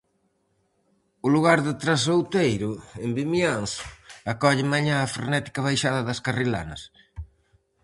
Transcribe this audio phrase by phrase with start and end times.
[1.25, 2.71] O lugar de Trasouteiro,
[3.03, 3.85] en Vimianzo,
[4.33, 6.81] acolle mañá a frenética baixada das carrilanas.